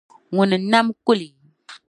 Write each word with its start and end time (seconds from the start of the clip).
Ŋuni 0.35 0.57
n 0.59 0.63
nam 0.71 0.87
kuli? 1.05 1.27